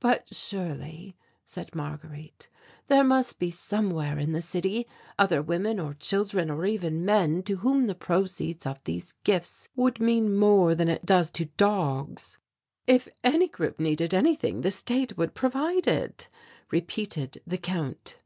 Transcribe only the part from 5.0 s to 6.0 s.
other women or